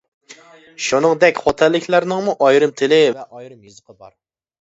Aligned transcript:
شۇنىڭدەك 0.85 1.41
خوتەنلىكلەرنىڭمۇ 1.43 2.35
ئايرىم 2.47 2.73
تىلى 2.81 2.99
ۋە 3.19 3.27
ئايرىم 3.27 3.61
يېزىقى 3.69 3.97
بار. 4.01 4.11